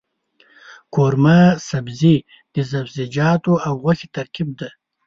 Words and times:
قورمه 0.95 1.39
سبزي 1.69 2.15
د 2.53 2.55
سبزيجاتو 2.71 3.53
او 3.67 3.73
غوښې 3.83 4.07
ترکیب 4.15 4.49
دی. 4.59 4.69